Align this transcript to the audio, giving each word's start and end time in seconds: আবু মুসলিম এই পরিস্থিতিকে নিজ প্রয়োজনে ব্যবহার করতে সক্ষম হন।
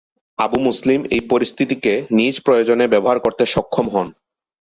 আবু 0.39 0.57
মুসলিম 0.59 0.99
এই 1.11 1.21
পরিস্থিতিকে 1.29 1.93
নিজ 2.11 2.35
প্রয়োজনে 2.45 2.85
ব্যবহার 2.87 3.17
করতে 3.19 3.43
সক্ষম 3.45 3.85
হন। 3.89 4.07